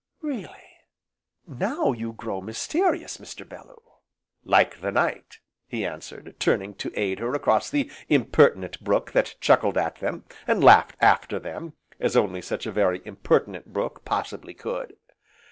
[0.23, 0.63] "Really!
[1.45, 3.47] now you grow mysterious, Mr.
[3.47, 3.83] Bellew."
[4.43, 9.77] "Like the night!" he answered, turning to aid her across the impertinent brook that chuckled
[9.77, 14.97] at them, and laughed after them, as only such a very impertinent brook possibly could.